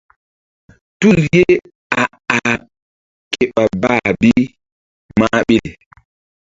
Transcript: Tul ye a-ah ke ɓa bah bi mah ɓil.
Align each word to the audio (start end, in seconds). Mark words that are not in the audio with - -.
Tul 0.99 1.17
ye 1.35 1.43
a-ah 2.03 2.55
ke 3.31 3.43
ɓa 3.53 3.63
bah 3.81 4.05
bi 4.21 4.31
mah 5.19 5.37
ɓil. 5.47 5.67